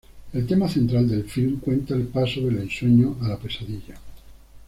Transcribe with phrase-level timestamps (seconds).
[0.33, 3.93] El tema central del filme cuenta el paso del ensueño a la pesadilla.